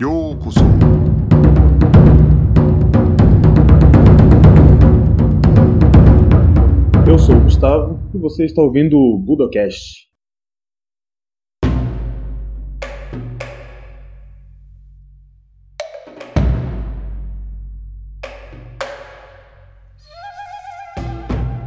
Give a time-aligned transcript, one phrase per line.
[0.00, 0.60] ようこそ
[7.06, 10.08] Eu sou o Gustavo e você está ouvindo o Budocast.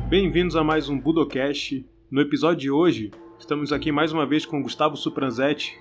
[0.10, 1.86] Bem-vindos a mais um Budocast.
[2.12, 5.78] No episódio de hoje, estamos aqui mais uma vez com o Gustavo Supranzetti.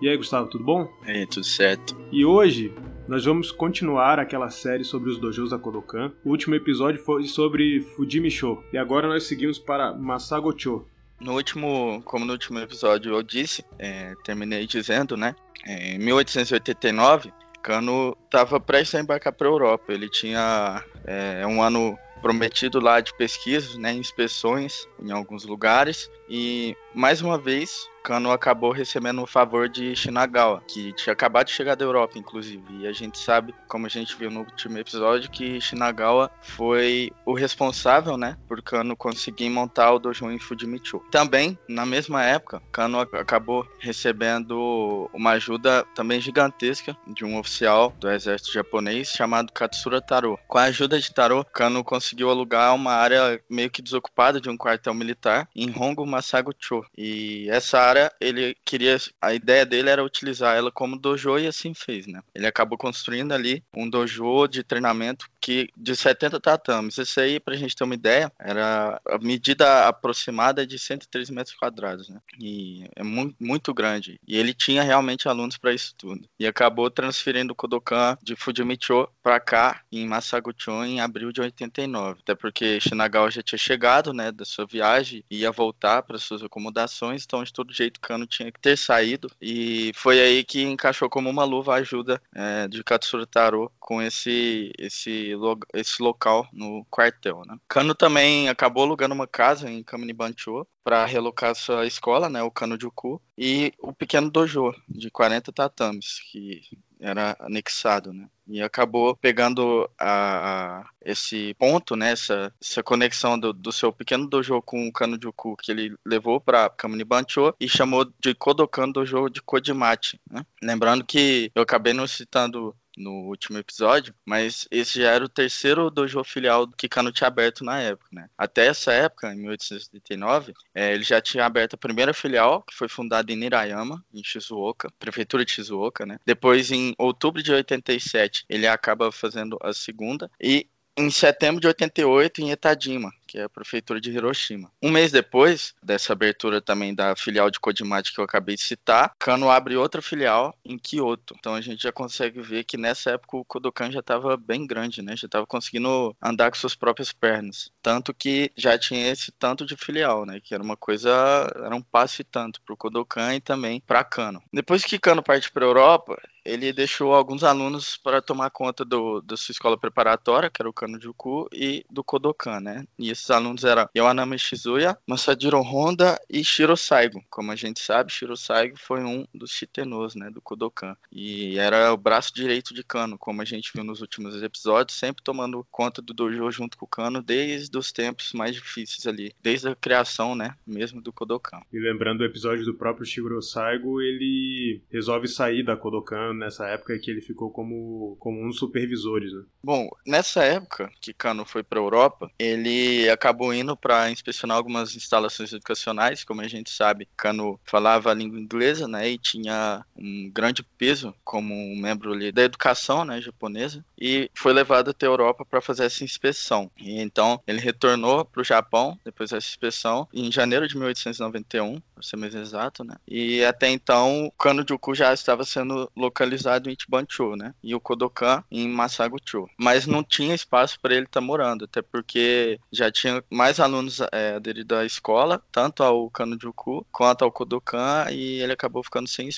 [0.00, 0.88] e aí, Gustavo, tudo bom?
[1.06, 1.96] E aí, tudo certo.
[2.12, 2.72] E hoje
[3.08, 6.12] nós vamos continuar aquela série sobre os dojos da Kodokan.
[6.24, 10.86] O último episódio foi sobre Fujimi-sho e agora nós seguimos para Masago-cho.
[11.20, 15.34] No último, como no último episódio eu disse, é, terminei dizendo, né?
[15.66, 19.92] é, Em 1889, Kano estava prestes a embarcar para a Europa.
[19.92, 26.76] Ele tinha é, um ano prometido lá de pesquisas, né, inspeções em alguns lugares e
[26.98, 31.74] mais uma vez Kano acabou recebendo o favor de Shinagawa, que tinha acabado de chegar
[31.74, 32.64] da Europa, inclusive.
[32.78, 37.34] E a gente sabe, como a gente viu no último episódio, que Shinagawa foi o
[37.34, 41.02] responsável, né, por Kano conseguir montar o dojo em Fujimichu.
[41.10, 48.10] Também, na mesma época, Kano acabou recebendo uma ajuda também gigantesca de um oficial do
[48.10, 50.38] exército japonês chamado Katsura Taro.
[50.48, 54.56] Com a ajuda de Taro, Kano conseguiu alugar uma área meio que desocupada de um
[54.56, 56.87] quartel militar em Hongo Masago-cho.
[56.96, 58.96] E essa área ele queria.
[59.20, 62.20] A ideia dele era utilizar ela como dojo e assim fez, né?
[62.34, 66.98] Ele acabou construindo ali um dojo de treinamento que de 70 tatames.
[66.98, 72.08] Isso aí, pra gente ter uma ideia, era a medida aproximada de 103 metros quadrados,
[72.08, 72.20] né?
[72.40, 74.20] E é muito, muito grande.
[74.26, 76.28] E ele tinha realmente alunos para isso tudo.
[76.38, 82.20] E acabou transferindo o Kodokan de Fujimicho para cá, em Masagucho, em abril de 89.
[82.20, 86.77] Até porque Shinagawa já tinha chegado, né, da sua viagem, ia voltar para suas acomodações,
[87.14, 89.30] então de todo jeito Kano tinha que ter saído.
[89.40, 94.00] E foi aí que encaixou como uma luva a ajuda é, de Katsura Taro com
[94.02, 97.56] esse, esse, lo, esse local no quartel, né?
[97.66, 102.78] Kano também acabou alugando uma casa em Kaminibancho para relocar sua escola, né, o Kano
[102.80, 106.62] Juku, e o pequeno dojo de 40 tatames, que
[107.00, 108.28] era anexado, né?
[108.46, 112.12] E acabou pegando a, a esse ponto, né?
[112.12, 116.40] Essa, essa conexão do, do, seu pequeno dojo com o Kano Juku que ele levou
[116.40, 120.44] para Kamini Bancho e chamou de Kodokan Dojo de Kodimachi, né?
[120.62, 125.90] Lembrando que eu acabei não citando no último episódio, mas esse já era o terceiro
[125.90, 128.28] dojo filial que Kano tinha aberto na época, né?
[128.36, 132.88] Até essa época, em 1879, é, ele já tinha aberto a primeira filial, que foi
[132.88, 136.18] fundada em Nirayama, em Shizuoka, prefeitura de Shizuoka, né?
[136.26, 142.40] Depois, em outubro de 87, ele acaba fazendo a segunda e em setembro de 88
[142.42, 144.72] em Etadima, que é a prefeitura de Hiroshima.
[144.82, 149.12] Um mês depois dessa abertura também da filial de Kodimati que eu acabei de citar,
[149.18, 151.36] Kano abre outra filial em Kyoto.
[151.38, 155.02] Então a gente já consegue ver que nessa época o Kodokan já estava bem grande,
[155.02, 155.14] né?
[155.14, 157.70] Já estava conseguindo andar com suas próprias pernas.
[157.82, 160.40] Tanto que já tinha esse tanto de filial, né?
[160.40, 161.10] Que era uma coisa,
[161.54, 164.42] era um passo e tanto para o Kodokan e também para Kano.
[164.52, 166.18] Depois que Kano parte para a Europa,
[166.48, 170.72] ele deixou alguns alunos para tomar conta do, da sua escola preparatória, que era o
[170.72, 172.84] Kano Juku, e do Kodokan, né?
[172.98, 177.22] E esses alunos eram Yawanami Shizuya, Masajiro Honda e Shiro Saigo.
[177.28, 180.96] Como a gente sabe, Shiro Saigo foi um dos Shitenos, né, do Kodokan.
[181.10, 185.22] E era o braço direito de Kano, como a gente viu nos últimos episódios, sempre
[185.22, 189.68] tomando conta do dojo junto com o Kano desde os tempos mais difíceis ali, desde
[189.68, 191.60] a criação, né, mesmo do Kodokan.
[191.72, 196.98] E lembrando o episódio do próprio Shiro Saigo, ele resolve sair da Kodokan nessa época
[196.98, 199.42] que ele ficou como, como um dos supervisores, né?
[199.62, 205.52] Bom, nessa época que Kano foi para Europa, ele acabou indo para inspecionar algumas instalações
[205.52, 210.62] educacionais, como a gente sabe, Kano falava a língua inglesa, né, e tinha um grande
[210.62, 215.44] peso como um membro ali da educação, né, japonesa, e foi levado até a Europa
[215.44, 216.70] para fazer essa inspeção.
[216.76, 222.08] E então ele retornou para o Japão depois dessa inspeção em janeiro de 1891, para
[222.08, 222.94] ser mais exato, né?
[223.06, 227.52] E até então, Kano Juku já estava sendo localizado em Ichibancho, né?
[227.62, 229.46] E o Kodokan em Masagucho.
[229.58, 234.00] Mas não tinha espaço para ele estar tá morando, até porque já tinha mais alunos
[234.12, 239.08] é, aderidos à escola, tanto ao Kano Juku quanto ao Kodokan, e ele acabou ficando
[239.08, 239.28] sem,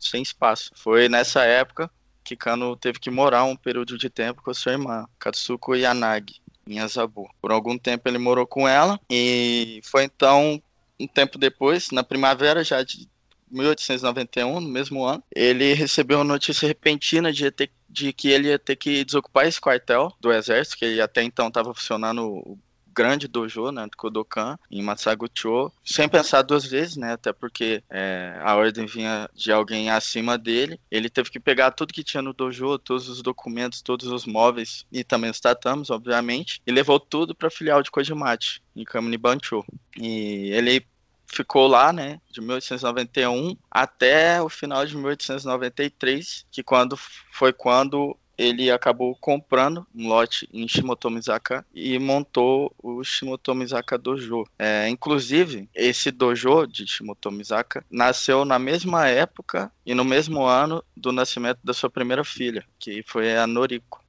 [0.00, 0.72] sem espaço.
[0.74, 1.90] Foi nessa época
[2.24, 6.42] que Kano teve que morar um período de tempo com a sua irmã, Katsuko Yanagi
[6.68, 7.28] em Azabu.
[7.40, 10.62] Por algum tempo ele morou com ela e foi então
[10.98, 13.08] um tempo depois, na primavera já de
[13.50, 18.58] 1891, no mesmo ano, ele recebeu uma notícia repentina de, ter, de que ele ia
[18.58, 22.58] ter que desocupar esse quartel do exército, que até então estava funcionando
[22.98, 28.36] grande dojo, né, do Kodokan, em Masagucho, sem pensar duas vezes, né, até porque é,
[28.42, 30.80] a ordem vinha de alguém acima dele.
[30.90, 34.84] Ele teve que pegar tudo que tinha no dojo, todos os documentos, todos os móveis
[34.90, 39.16] e também os tatames, obviamente, e levou tudo para a filial de Kojimate, em Kamini
[39.16, 39.64] Bancho.
[39.96, 40.84] E ele
[41.28, 46.98] ficou lá, né, de 1891 até o final de 1893, que quando
[47.30, 54.44] foi quando ele acabou comprando um lote em Shimotomizaka e montou o Shimotomizaka Dojo.
[54.56, 61.10] É, inclusive, esse dojo de Shimotomizaka nasceu na mesma época e no mesmo ano do
[61.10, 64.04] nascimento da sua primeira filha, que foi a Noriko.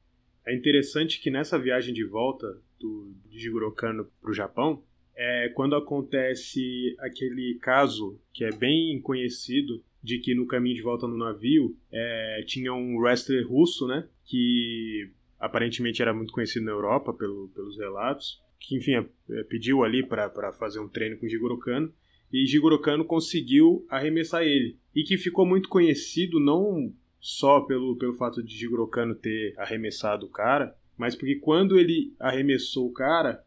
[0.45, 4.83] É interessante que nessa viagem de volta do, Jigoro Kano para o Japão,
[5.15, 11.07] é quando acontece aquele caso que é bem conhecido de que no caminho de volta
[11.07, 15.09] no navio é, tinha um wrestler russo, né, que
[15.39, 20.51] aparentemente era muito conhecido na Europa pelo, pelos relatos, que enfim é, pediu ali para
[20.53, 21.93] fazer um treino com Jigoro Kano
[22.31, 28.13] e Jigoro Kano conseguiu arremessar ele e que ficou muito conhecido não só pelo, pelo
[28.13, 33.43] fato de Jigoro Kano ter arremessado o cara, mas porque quando ele arremessou o cara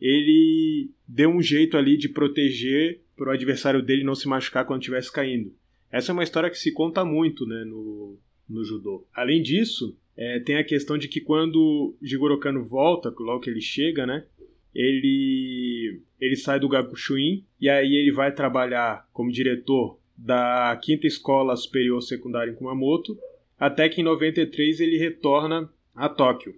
[0.00, 4.82] ele deu um jeito ali de proteger para o adversário dele não se machucar quando
[4.82, 5.54] estivesse caindo.
[5.94, 8.18] Essa é uma história que se conta muito né, no,
[8.48, 9.06] no judô.
[9.14, 13.60] Além disso, é, tem a questão de que quando Jigoro Kano volta, logo que ele
[13.60, 14.24] chega, né,
[14.74, 21.54] ele, ele sai do Gakushuin e aí ele vai trabalhar como diretor da quinta escola
[21.54, 23.16] superior secundária em Kumamoto,
[23.56, 26.56] até que em 93 ele retorna a Tóquio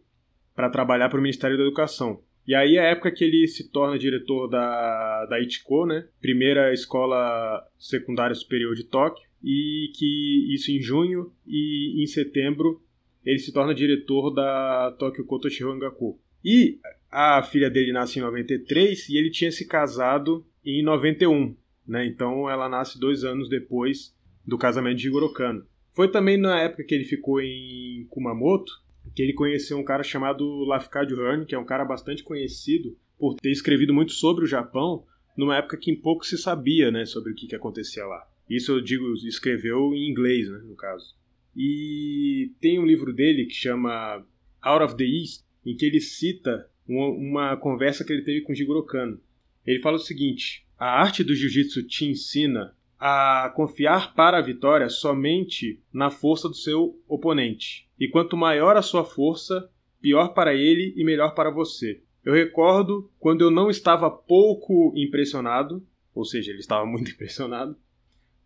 [0.54, 2.22] para trabalhar para o Ministério da Educação.
[2.46, 6.06] E aí é a época que ele se torna diretor da, da Ichiko, né?
[6.20, 9.25] Primeira escola secundária superior de Tóquio.
[9.42, 12.82] E que isso em junho e em setembro
[13.24, 16.18] ele se torna diretor da Tokyo Koto Shirangaku.
[16.44, 16.78] E
[17.10, 21.56] a filha dele nasce em 93 e ele tinha se casado em 91,
[21.86, 22.06] né?
[22.06, 24.14] Então ela nasce dois anos depois
[24.46, 25.66] do casamento de Jigoro Kano.
[25.92, 28.72] Foi também na época que ele ficou em Kumamoto
[29.14, 33.34] que ele conheceu um cara chamado Lafcadio Hearn, que é um cara bastante conhecido por
[33.34, 35.04] ter escrevido muito sobre o Japão
[35.36, 38.26] numa época que em pouco se sabia né, sobre o que, que acontecia lá.
[38.48, 41.14] Isso eu digo, escreveu em inglês, né, no caso.
[41.54, 44.25] E tem um livro dele que chama
[44.62, 48.54] Out of the East, em que ele cita uma, uma conversa que ele teve com
[48.54, 49.20] Jigoro Kano.
[49.66, 54.88] Ele fala o seguinte: a arte do jiu-jitsu te ensina a confiar para a vitória
[54.88, 57.88] somente na força do seu oponente.
[57.99, 59.69] E quanto maior a sua força,
[60.00, 62.00] pior para ele e melhor para você.
[62.25, 67.76] Eu recordo quando eu não estava pouco impressionado, ou seja, ele estava muito impressionado,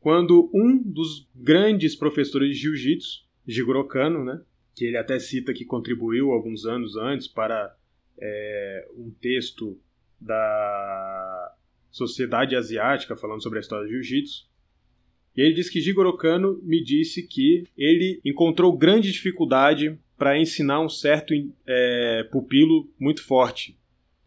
[0.00, 4.40] quando um dos grandes professores de jiu-jitsu, Jigoro Kano, né,
[4.74, 7.76] que ele até cita que contribuiu alguns anos antes para
[8.18, 9.78] é, um texto
[10.18, 11.54] da
[11.90, 14.48] Sociedade Asiática, falando sobre a história do jiu-jitsu.
[15.36, 20.80] E ele diz que Jigoro Kano me disse que ele encontrou grande dificuldade para ensinar
[20.80, 21.34] um certo
[21.66, 23.78] é, pupilo muito forte,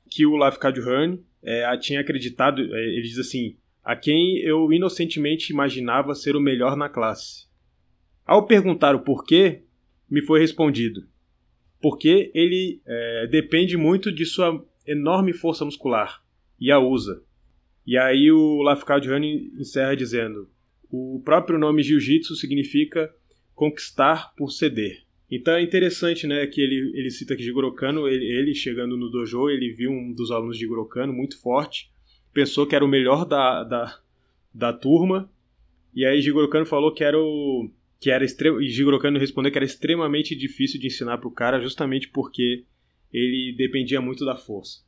[0.09, 5.51] que o Lafcadio Hearn é, tinha acreditado, é, ele diz assim, a quem eu inocentemente
[5.51, 7.47] imaginava ser o melhor na classe.
[8.25, 9.63] Ao perguntar o porquê,
[10.09, 11.05] me foi respondido:
[11.81, 16.23] porque ele é, depende muito de sua enorme força muscular
[16.59, 17.23] e a usa.
[17.85, 20.49] E aí o Lafcadio-Hani encerra dizendo:
[20.89, 23.13] o próprio nome Jiu-Jitsu significa
[23.53, 25.03] conquistar por ceder.
[25.29, 29.09] Então é interessante, né, que ele, ele cita que Jigoro Kano, ele, ele, chegando no
[29.09, 31.91] dojo, ele viu um dos alunos de Jigoro Kano muito forte,
[32.33, 33.99] pensou que era o melhor da, da,
[34.53, 35.29] da turma,
[35.93, 39.49] e aí Jigoro Kano falou que era o que era extremo, e Jigoro Kano respondeu
[39.49, 42.65] que era extremamente difícil de ensinar para o cara, justamente porque
[43.13, 44.81] ele dependia muito da força.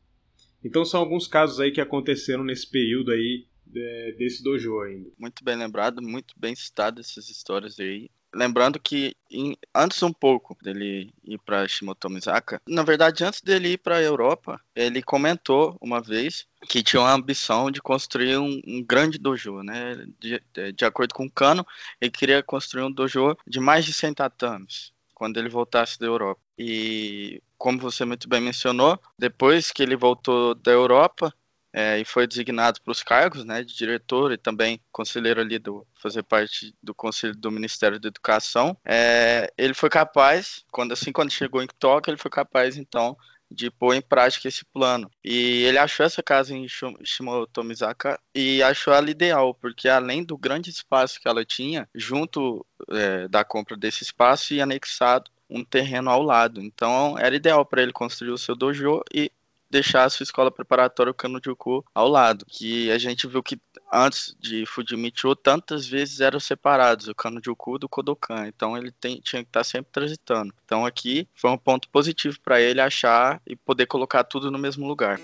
[0.61, 5.09] Então são alguns casos aí que aconteceram nesse período aí é, desse dojo ainda.
[5.17, 8.09] Muito bem lembrado, muito bem citado essas histórias aí.
[8.35, 13.77] Lembrando que em, antes um pouco dele ir para Shimotomizaka, na verdade antes dele ir
[13.77, 18.83] para a Europa, ele comentou uma vez que tinha uma ambição de construir um, um
[18.83, 20.05] grande dojo, né?
[20.19, 20.41] De,
[20.73, 21.65] de, acordo com o Kano,
[22.01, 26.41] ele queria construir um dojo de mais de 100 tatames quando ele voltasse da Europa.
[26.59, 31.33] E como você muito bem mencionou, depois que ele voltou da Europa
[31.75, 35.85] é, e foi designado para os cargos né, de diretor e também conselheiro ali do
[36.01, 41.31] fazer parte do conselho do Ministério da Educação, é, ele foi capaz, quando assim quando
[41.31, 43.17] chegou em Tóquio, ele foi capaz então
[43.51, 45.11] de pôr em prática esse plano.
[45.23, 46.65] E ele achou essa casa em
[47.03, 53.27] Shimotomizaka e achou ela ideal, porque além do grande espaço que ela tinha, junto é,
[53.27, 56.61] da compra desse espaço e anexado um terreno ao lado.
[56.61, 59.29] Então era ideal para ele construir o seu dojo e
[59.69, 62.45] deixar a sua escola preparatória, o Kano-Juku, ao lado.
[62.47, 63.59] Que a gente viu que
[63.91, 68.47] antes de Fujimicho, tantas vezes eram separados, o Kano-Juku do Kodokan.
[68.47, 70.53] Então ele tem, tinha que estar sempre transitando.
[70.63, 74.87] Então aqui foi um ponto positivo para ele achar e poder colocar tudo no mesmo
[74.87, 75.19] lugar.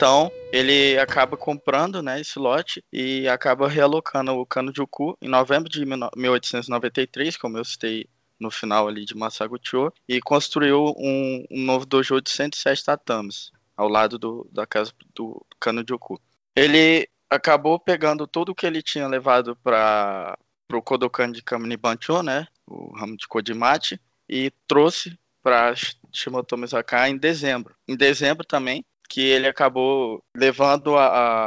[0.00, 5.28] Então, ele acaba comprando né, esse lote e acaba realocando o cano de Uku em
[5.28, 8.08] novembro de 1893, como eu citei
[8.40, 13.90] no final ali de Masagucho, e construiu um, um novo dojo de 107 tatames ao
[13.90, 16.18] lado do, da casa do cano de Uku.
[16.56, 20.34] Ele acabou pegando tudo que ele tinha levado para
[20.72, 25.74] o Kodokan de Kaminibancho, né, o ramo de Kodimate, e trouxe para
[26.10, 27.74] Shimoto Mizaka em dezembro.
[27.86, 31.06] Em dezembro também, que ele acabou levando a,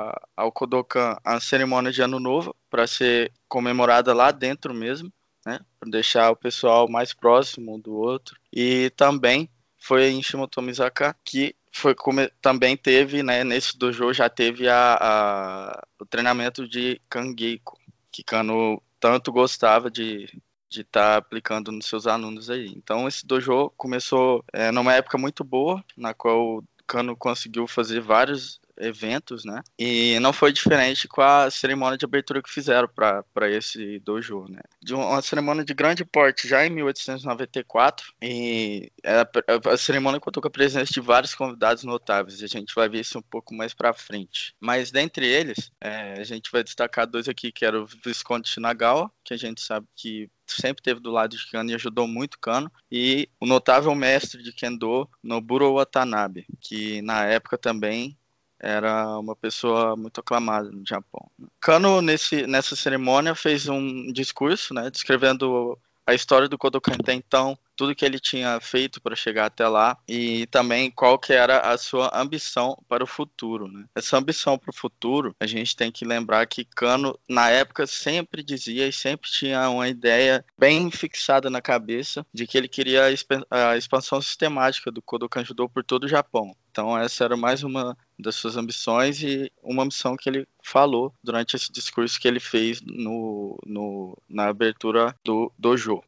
[0.09, 5.09] a, ao Kodokan a cerimônia de Ano Novo para ser comemorada lá dentro mesmo,
[5.45, 5.61] né?
[5.79, 8.37] Para deixar o pessoal mais próximo do outro.
[8.51, 11.95] E também foi em Shimotomizaka que foi
[12.41, 17.79] também teve, né, nesse dojo já teve a, a, o treinamento de Kangeiko,
[18.11, 20.27] que Kano tanto gostava de
[20.69, 22.73] de estar tá aplicando nos seus alunos aí.
[22.75, 28.59] Então esse dojo começou é, numa época muito boa, na qual Cano conseguiu fazer vários
[28.77, 29.61] eventos, né?
[29.77, 34.61] E não foi diferente com a cerimônia de abertura que fizeram para esse dojo, né?
[34.81, 40.47] De uma cerimônia de grande porte já em 1894 e a, a cerimônia contou com
[40.47, 43.73] a presença de vários convidados notáveis e a gente vai ver isso um pouco mais
[43.73, 44.55] para frente.
[44.59, 49.11] Mas dentre eles, é, a gente vai destacar dois aqui, que era o Visconde Shinagawa,
[49.23, 52.71] que a gente sabe que sempre teve do lado de Kano e ajudou muito Kano,
[52.91, 58.17] e o notável mestre de Kendo, Noburo Watanabe, que na época também
[58.63, 61.29] era uma pessoa muito aclamada no Japão.
[61.59, 65.77] Kano, nesse, nessa cerimônia, fez um discurso, né, descrevendo
[66.07, 69.97] a história do Kodokan até então, tudo que ele tinha feito para chegar até lá
[70.07, 73.67] e também qual que era a sua ambição para o futuro.
[73.67, 73.85] Né?
[73.95, 78.43] Essa ambição para o futuro, a gente tem que lembrar que Kano, na época, sempre
[78.43, 83.05] dizia e sempre tinha uma ideia bem fixada na cabeça de que ele queria
[83.49, 86.55] a expansão sistemática do Kodokan Judo por todo o Japão.
[86.73, 91.55] Então essa era mais uma das suas ambições e uma missão que ele falou durante
[91.55, 96.01] esse discurso que ele fez no, no na abertura do dojo.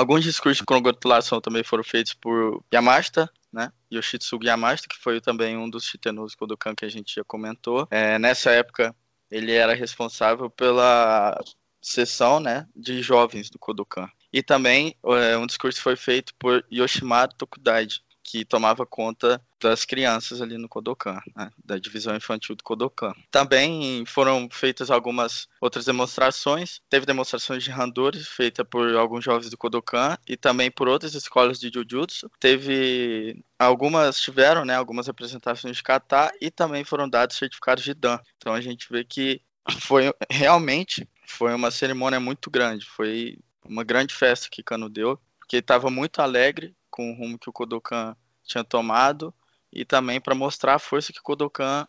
[0.00, 3.70] Alguns discursos de congratulação também foram feitos por Yamashita, né?
[3.92, 7.86] Yoshitsugu Yamashita, que foi também um dos Shitenous Kodokan que a gente já comentou.
[7.90, 8.96] É, nessa época,
[9.30, 11.38] ele era responsável pela
[11.82, 14.08] sessão né, de jovens do Kodokan.
[14.32, 20.40] E também é, um discurso foi feito por Yoshimaru Tokudaiji, que tomava conta das crianças
[20.40, 23.12] ali no Kodokan, né, da divisão infantil do Kodokan.
[23.28, 26.80] Também foram feitas algumas outras demonstrações.
[26.88, 31.58] Teve demonstrações de Handori feita por alguns jovens do Kodokan e também por outras escolas
[31.58, 32.30] de Jujutsu.
[32.38, 38.20] Teve algumas tiveram, né, algumas apresentações de kata e também foram dados certificados de dan.
[38.36, 39.42] Então a gente vê que
[39.80, 45.56] foi realmente foi uma cerimônia muito grande, foi uma grande festa que Kano deu, porque
[45.56, 48.16] estava muito alegre com o rumo que o Kodokan
[48.50, 49.32] tinha tomado
[49.72, 51.86] e também para mostrar a força que Kodokan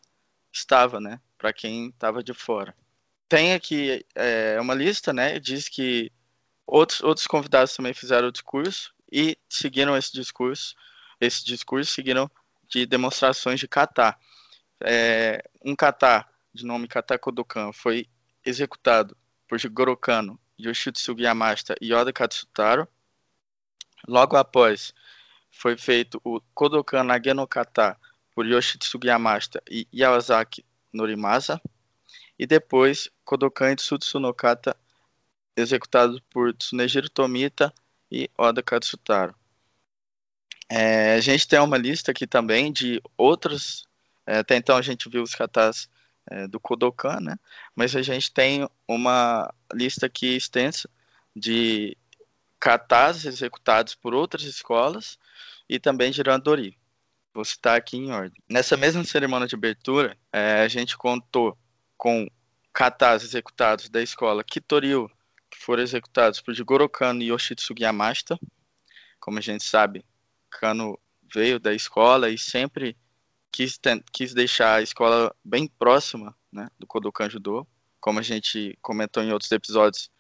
[0.52, 2.76] estava, né, para quem estava de fora.
[3.28, 6.12] Tem aqui é, uma lista, né, diz que
[6.68, 10.76] outros, outros convidados também fizeram o discurso e seguiram esse discurso,
[11.20, 12.30] esse discurso seguiram
[12.68, 14.16] de demonstrações de kata.
[14.84, 18.08] É, um kata de nome Kata Kodokan foi
[18.46, 19.16] executado
[19.48, 22.88] por Jigoro Kano, Yoshitsugu Yamashita e Yoda Katsutaro.
[24.08, 24.94] Logo após,
[25.52, 27.98] foi feito o Kodokan Nagenokata
[28.34, 31.62] por Yoshitsugu Yamashita e Yawazaki Norimasa,
[32.40, 34.76] e depois Kodokan Itsutsu no Kata,
[35.56, 37.74] executado por Tsunejiro Tomita
[38.10, 39.36] e Oda Katsutaro.
[40.70, 43.86] É, a gente tem uma lista aqui também de outros.
[44.26, 45.90] É, até então a gente viu os katas
[46.30, 47.36] é, do Kodokan, né?
[47.76, 50.90] Mas a gente tem uma lista aqui extensa
[51.36, 51.98] de
[52.60, 55.20] katas executados por outras escolas
[55.72, 56.78] e também de Randori.
[57.34, 58.44] Vou citar aqui em ordem.
[58.50, 61.58] Nessa mesma cerimônia de abertura, é, a gente contou
[61.98, 62.28] com
[62.74, 65.10] katas executados da escola Kitoryu,
[65.50, 68.38] que foram executados por Jigoro Kano e Yoshitsugu Yamashita.
[69.18, 70.04] Como a gente sabe,
[70.50, 71.00] Kano
[71.34, 72.98] veio da escola e sempre
[73.50, 73.80] quis,
[74.12, 77.66] quis deixar a escola bem próxima né, do Kodokan Judo.
[78.02, 80.12] Como a gente comentou em outros episódios,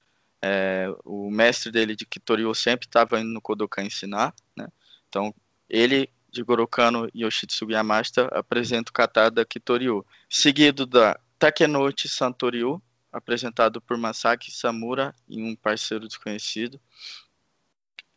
[0.41, 4.69] é, o mestre dele de Kitoryu sempre estava indo no Kodokan ensinar, né?
[5.11, 5.35] Então,
[5.69, 12.81] ele Jigoro Kano e Yoshitsugu Yamashita apresenta o kata da Kitoryu, seguido da Takenouchi Santoryu,
[13.11, 16.79] apresentado por Masaki Samura e um parceiro desconhecido,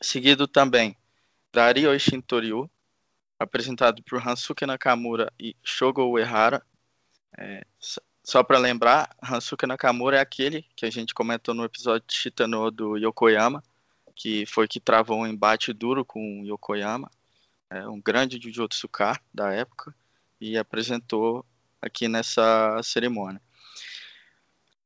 [0.01, 0.97] seguido também
[1.53, 2.71] da Ryoishin Toryu,
[3.37, 6.65] apresentado por Hansuke Nakamura e Shogo Uehara.
[7.37, 7.67] É,
[8.23, 12.71] só para lembrar, Hansuke Nakamura é aquele que a gente comentou no episódio de Shitano
[12.71, 13.61] do Yokoyama,
[14.15, 17.11] que foi que travou um embate duro com Yokoyama,
[17.71, 19.95] é, um grande Jujutsu Ka da época,
[20.41, 21.45] e apresentou
[21.81, 23.41] aqui nessa cerimônia.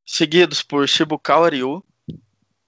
[0.05, 1.85] Seguidos por Shibukawa Ryu,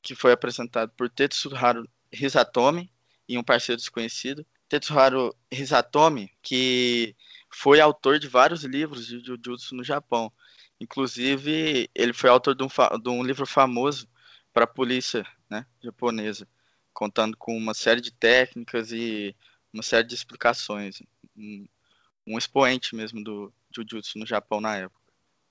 [0.03, 2.93] que foi apresentado por Tetsuharu Hisatomi
[3.29, 4.45] e um parceiro desconhecido.
[4.69, 7.17] Tetsuharu Hisatomi, que
[7.51, 10.33] foi autor de vários livros de Jujutsu no Japão.
[10.81, 12.69] Inclusive, ele foi autor de um,
[13.03, 14.09] de um livro famoso
[14.53, 16.47] para a polícia né, japonesa,
[16.93, 19.35] contando com uma série de técnicas e
[19.73, 21.03] uma série de explicações.
[21.37, 21.67] Um,
[22.27, 25.01] um expoente mesmo do Jujutsu no Japão na época.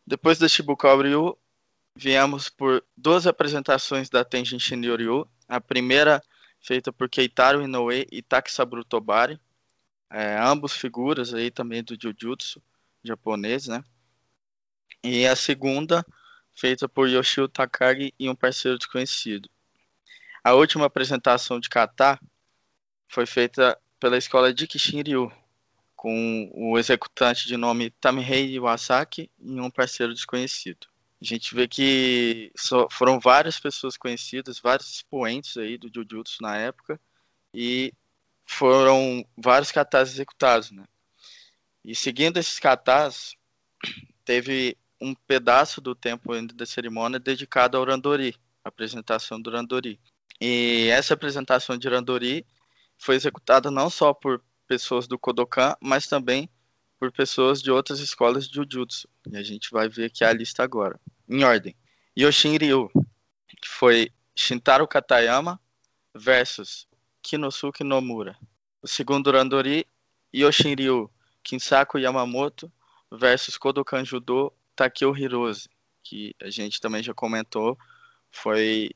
[0.05, 1.37] Depois da Shibukawa Ryu,
[1.95, 5.27] viemos por duas apresentações da Tenjin Shinryu.
[5.47, 6.21] A primeira
[6.61, 9.39] feita por Keitaro Inoue e Takisaburo Tobari,
[10.09, 12.61] é, ambos figuras aí também do Jujutsu
[13.03, 13.83] japonês, né?
[15.03, 16.05] E a segunda
[16.53, 19.49] feita por Yoshio Takagi e um parceiro desconhecido.
[20.43, 22.19] A última apresentação de kata
[23.07, 25.31] foi feita pela escola de Kishinryu,
[25.95, 30.87] com o executante de nome Tamihei Iwasaki e um parceiro desconhecido.
[31.21, 32.53] A gente vê que
[32.89, 36.99] foram várias pessoas conhecidas, vários expoentes aí do Jujutsu na época,
[37.53, 37.93] e
[38.45, 40.85] foram vários katas executados, né?
[41.83, 43.35] E seguindo esses katas,
[44.23, 49.99] teve um pedaço do tempo da cerimônia dedicado ao Randori, a apresentação do Randori.
[50.39, 52.45] E essa apresentação de Randori
[52.97, 56.49] foi executada não só por pessoas do Kodokan, mas também
[56.99, 59.07] por pessoas de outras escolas de Jujutsu.
[59.31, 60.99] E a gente vai ver aqui a lista agora.
[61.27, 61.75] Em ordem.
[62.17, 62.91] Yoshin Ryu,
[63.61, 65.59] que foi Shintaro Katayama
[66.13, 66.87] versus
[67.21, 68.37] Kinosuke Nomura.
[68.81, 69.85] O segundo Randori,
[70.35, 71.09] Yoshin Ryu,
[71.43, 72.71] Kinsaku Yamamoto
[73.11, 75.69] versus Kodokan Judo Takeo Hirose,
[76.03, 77.77] que a gente também já comentou,
[78.31, 78.91] foi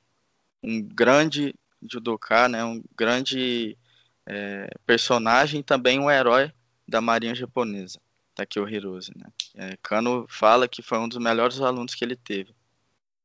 [0.63, 3.77] um grande judoka, né, um grande
[4.25, 6.51] é, personagem e também um herói
[6.87, 7.99] da marinha japonesa,
[8.33, 9.11] Takeo Hirose.
[9.15, 9.25] Né?
[9.55, 12.55] É, Kano fala que foi um dos melhores alunos que ele teve.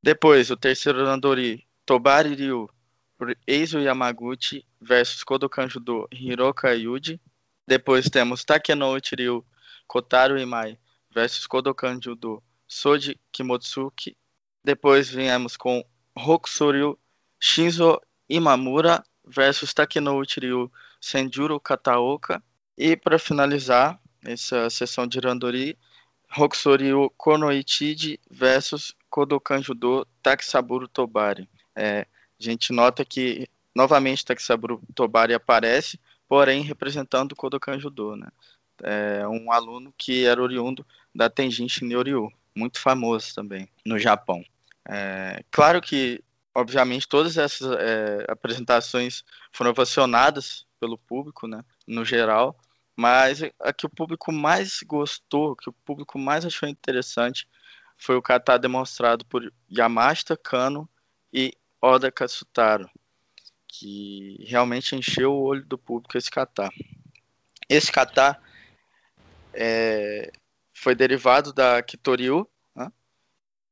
[0.02, 2.68] Depois, o terceiro Randori, Tobari Ryu,
[3.16, 7.20] por Eizo Yamaguchi versus Kodokan Judo Hiroka Yuji.
[7.66, 9.44] Depois temos Takenouchi Ryu,
[9.88, 10.78] Kotaro Imai
[11.12, 14.16] versus Kodokan Judo Soji Kimotsuki.
[14.64, 16.98] Depois viemos com Hokusoryu
[17.40, 20.70] Shinzo Imamura versus Takenouchi Ryu
[21.00, 22.42] Senjuro Kataoka.
[22.76, 25.76] E para finalizar essa sessão de Randori,
[26.36, 31.48] Hokusoryu Konoichiji versus Kodokan Judo Takisaburo Tobari.
[31.74, 32.06] É, a
[32.38, 35.98] gente nota que novamente Takisaburo Tobari aparece,
[36.28, 38.28] porém representando Kodokan Judo, né?
[38.82, 44.44] É um aluno que era oriundo da Tenjin Shinryu, muito famoso também no Japão.
[44.88, 46.22] É, claro que,
[46.58, 52.58] obviamente, todas essas é, apresentações foram ovacionadas pelo público, né, no geral,
[52.96, 57.48] mas a que o público mais gostou, que o público mais achou interessante,
[57.96, 60.88] foi o kata demonstrado por Yamashita Kano
[61.32, 62.90] e Oda Katsutaro,
[63.68, 66.68] que realmente encheu o olho do público esse kata.
[67.68, 68.36] Esse kata
[69.54, 70.32] é,
[70.72, 72.90] foi derivado da Kitoryu, né?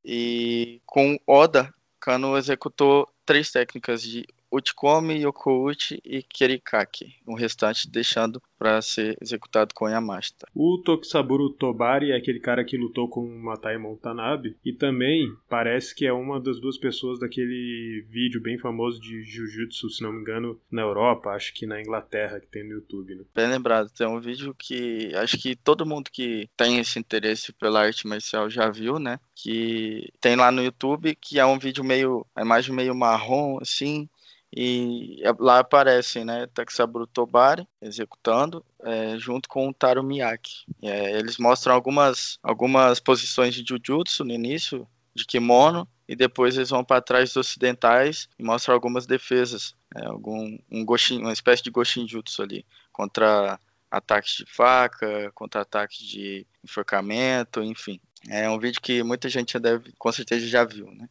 [0.05, 1.75] e com Oda,
[2.07, 9.75] Kano executou três técnicas de Uchikomi, Yokouchi e Kirikaki, o restante deixando para ser executado
[9.75, 10.47] com Yamashita.
[10.55, 16.07] O Tokisaburo Tobari é aquele cara que lutou com Matai Montanabe e também parece que
[16.07, 20.59] é uma das duas pessoas daquele vídeo bem famoso de Jujutsu, se não me engano,
[20.71, 23.15] na Europa, acho que na Inglaterra, que tem no YouTube.
[23.15, 23.25] Né?
[23.35, 27.83] Bem lembrado, tem um vídeo que acho que todo mundo que tem esse interesse pela
[27.83, 29.19] arte marcial já viu, né?
[29.35, 34.09] Que tem lá no YouTube, que é um vídeo meio, a imagem meio marrom, assim,
[34.55, 40.65] e lá aparecem, né, Taksaburo Tobari executando, é, junto com o Taro Miyake.
[40.83, 46.71] É, eles mostram algumas, algumas posições de Jujutsu no início, de kimono, e depois eles
[46.71, 51.63] vão para trás dos ocidentais e mostram algumas defesas, é, algum, um goshin, uma espécie
[51.63, 53.59] de Goshinjutsu ali, contra
[53.91, 58.01] ataques de faca, contra ataques de enforcamento, enfim.
[58.29, 61.09] É um vídeo que muita gente deve, com certeza já viu, né?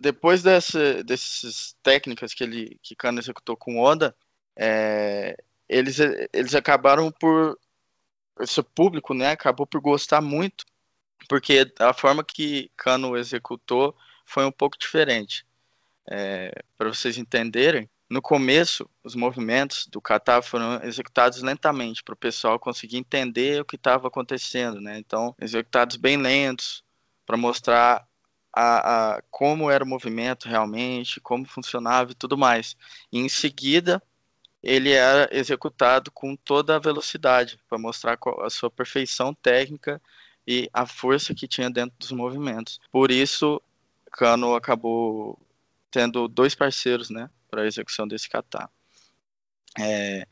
[0.00, 4.16] Depois dessa, dessas técnicas que ele que Kano executou com Oda,
[4.56, 5.36] é,
[5.68, 5.98] eles,
[6.32, 7.58] eles acabaram por.
[8.40, 10.64] Esse público né, acabou por gostar muito,
[11.28, 15.44] porque a forma que Kano executou foi um pouco diferente.
[16.08, 22.16] É, Para vocês entenderem, no começo, os movimentos do kata foram executados lentamente para o
[22.16, 24.98] pessoal conseguir entender o que estava acontecendo, né?
[24.98, 26.82] Então, executados bem lentos
[27.26, 28.07] para mostrar
[28.60, 32.76] a, a, como era o movimento realmente, como funcionava e tudo mais.
[33.12, 34.02] E em seguida,
[34.60, 40.02] ele era executado com toda a velocidade para mostrar a sua perfeição técnica
[40.44, 42.80] e a força que tinha dentro dos movimentos.
[42.90, 43.62] Por isso,
[44.10, 45.40] Kano acabou
[45.88, 48.68] tendo dois parceiros, né, para a execução desse kata.
[49.78, 50.26] É,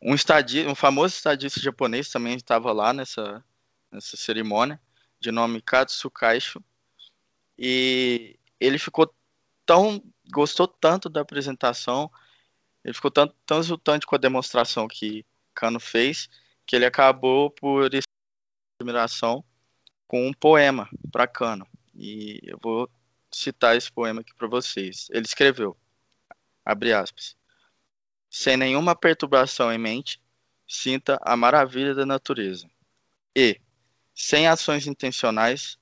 [0.00, 3.44] um, estadista, um famoso estadista japonês também estava lá nessa,
[3.92, 4.80] nessa cerimônia,
[5.20, 6.62] de nome Katsu Kaisho,
[7.58, 9.12] e ele ficou
[9.66, 12.10] tão, gostou tanto da apresentação,
[12.84, 16.28] ele ficou tão, tão exultante com a demonstração que Kano fez,
[16.64, 17.90] que ele acabou por
[18.80, 19.44] admiração
[20.06, 21.66] com um poema para Kano.
[21.94, 22.88] E eu vou
[23.30, 25.08] citar esse poema aqui para vocês.
[25.10, 25.76] Ele escreveu:
[26.64, 27.36] abre aspas,
[28.30, 30.20] sem nenhuma perturbação em mente,
[30.66, 32.70] sinta a maravilha da natureza.
[33.36, 33.60] E,
[34.14, 35.78] sem ações intencionais,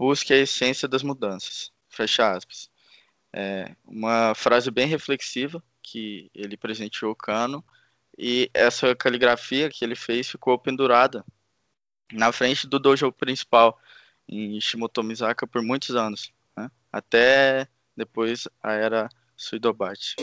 [0.00, 1.70] busque a essência das mudanças.
[1.90, 2.70] Fecha aspas.
[3.30, 7.62] É uma frase bem reflexiva que ele presenteou Kano
[8.16, 11.22] e essa caligrafia que ele fez ficou pendurada
[12.10, 13.78] na frente do dojo principal
[14.26, 16.70] em Shimotomizaka por muitos anos, né?
[16.90, 20.16] até depois a era Suidobachi.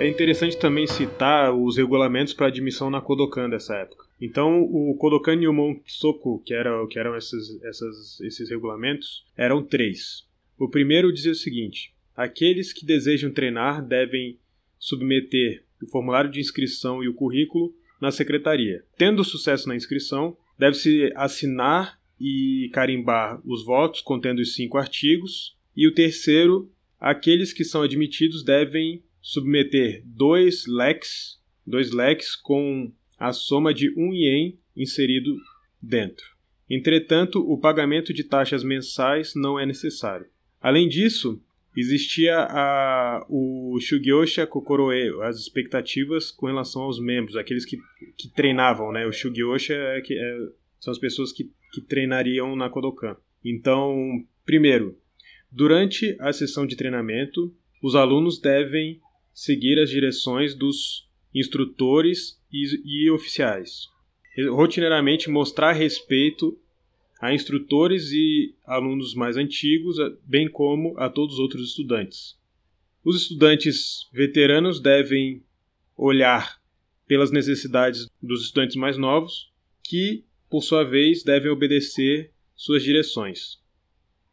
[0.00, 4.06] É interessante também citar os regulamentos para admissão na Kodokan dessa época.
[4.20, 10.24] Então, o Kodokan Nyumon Soku, que, era, que eram essas, esses regulamentos, eram três.
[10.56, 14.38] O primeiro dizia o seguinte: aqueles que desejam treinar devem
[14.78, 18.84] submeter o formulário de inscrição e o currículo na secretaria.
[18.96, 25.56] Tendo sucesso na inscrição, deve-se assinar e carimbar os votos contendo os cinco artigos.
[25.76, 33.32] E o terceiro, aqueles que são admitidos devem submeter dois leques, dois leques com a
[33.32, 35.36] soma de um ien inserido
[35.82, 36.24] dentro.
[36.70, 40.26] Entretanto, o pagamento de taxas mensais não é necessário.
[40.60, 41.42] Além disso,
[41.76, 47.78] existia a, o Shugyosha Kokoroe, as expectativas com relação aos membros, aqueles que,
[48.16, 49.06] que treinavam, né?
[49.06, 50.38] O Shugyosha é, é,
[50.80, 53.16] são as pessoas que que treinariam na Kodokan.
[53.44, 54.98] Então, primeiro,
[55.50, 59.00] durante a sessão de treinamento, os alunos devem
[59.38, 63.86] seguir as direções dos instrutores e, e oficiais.
[64.50, 66.58] Rotineiramente mostrar respeito
[67.20, 72.36] a instrutores e alunos mais antigos, bem como a todos os outros estudantes.
[73.04, 75.44] Os estudantes veteranos devem
[75.96, 76.60] olhar
[77.06, 79.52] pelas necessidades dos estudantes mais novos,
[79.84, 83.60] que por sua vez, devem obedecer suas direções.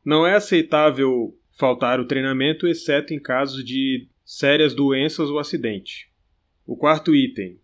[0.03, 6.11] Não é aceitável faltar o treinamento, exceto em casos de sérias doenças ou acidente.
[6.65, 7.59] O quarto item: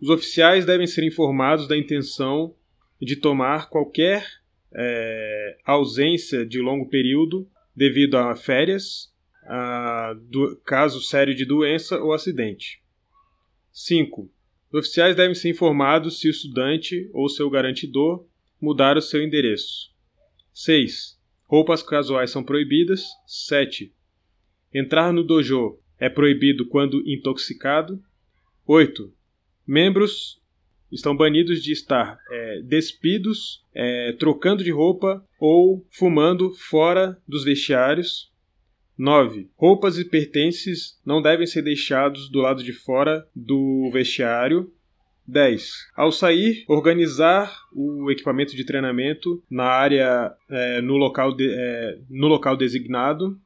[0.00, 2.54] os oficiais devem ser informados da intenção
[3.02, 4.24] de tomar qualquer
[4.74, 9.12] é, ausência de longo período devido a férias,
[9.46, 12.82] a do, caso sério de doença ou acidente.
[13.72, 14.30] 5.
[14.72, 18.26] Os oficiais devem ser informados se o estudante ou seu garantidor
[18.60, 19.92] mudar o seu endereço.
[20.52, 21.18] 6.
[21.44, 23.04] Roupas casuais são proibidas.
[23.26, 23.92] 7.
[24.72, 28.02] Entrar no dojo é proibido quando intoxicado.
[28.66, 29.12] 8.
[29.66, 30.40] Membros
[30.90, 38.32] estão banidos de estar é, despidos, é, trocando de roupa ou fumando fora dos vestiários.
[38.96, 39.48] 9.
[39.56, 44.72] Roupas e pertences não devem ser deixados do lado de fora do vestiário.
[45.26, 45.90] 10.
[45.96, 52.28] Ao sair, organizar o equipamento de treinamento na área é, no, local de, é, no
[52.28, 53.38] local designado.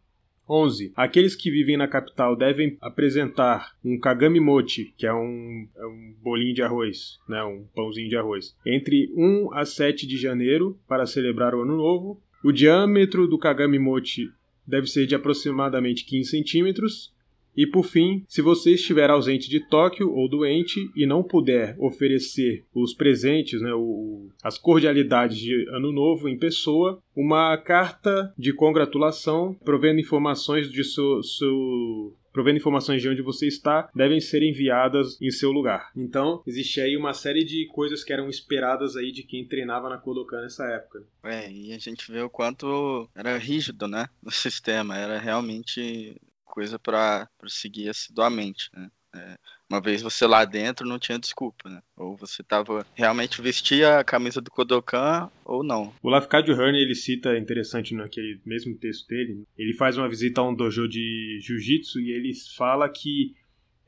[0.48, 0.92] 11.
[0.96, 6.14] Aqueles que vivem na capital devem apresentar um kagami mochi, que é um, é um
[6.22, 11.06] bolinho de arroz, né, um pãozinho de arroz, entre 1 a 7 de janeiro para
[11.06, 12.20] celebrar o ano novo.
[12.42, 14.30] O diâmetro do kagami mochi
[14.66, 17.12] deve ser de aproximadamente 15 centímetros.
[17.58, 22.64] E por fim, se você estiver ausente de Tóquio ou doente e não puder oferecer
[22.72, 29.56] os presentes, né, o, as cordialidades de Ano Novo em pessoa, uma carta de congratulação
[29.64, 35.28] provendo informações de seu, seu provendo informações de onde você está, devem ser enviadas em
[35.32, 35.90] seu lugar.
[35.96, 39.98] Então, existe aí uma série de coisas que eram esperadas aí de quem treinava na
[39.98, 41.02] Kodokan nessa época.
[41.24, 46.14] É, e a gente vê o quanto era rígido, né, o sistema, era realmente
[46.58, 48.90] coisa para seguir assiduamente, né?
[49.14, 49.38] É,
[49.70, 51.80] uma vez você lá dentro não tinha desculpa, né?
[51.96, 55.94] Ou você tava realmente vestia a camisa do Kodokan ou não.
[56.02, 60.48] O Lafcadio Hearn, ele cita, interessante naquele mesmo texto dele, ele faz uma visita a
[60.48, 63.34] um dojo de jiu-jitsu e ele fala que